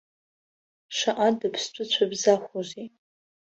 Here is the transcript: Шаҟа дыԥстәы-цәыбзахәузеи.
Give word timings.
Шаҟа 0.95 1.27
дыԥстәы-цәыбзахәузеи. 1.39 2.87